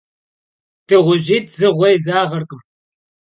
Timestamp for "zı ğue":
1.57-1.89